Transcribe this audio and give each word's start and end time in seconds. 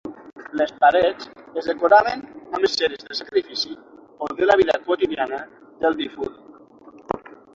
Les 0.59 0.71
parets 0.83 1.27
es 1.61 1.67
decoraven 1.71 2.23
amb 2.59 2.65
escenes 2.69 3.03
de 3.09 3.17
sacrifici 3.19 3.77
o 4.27 4.29
de 4.41 4.49
la 4.49 4.57
vida 4.63 4.77
quotidiana 4.89 5.43
del 5.85 5.99
difunt. 6.01 6.41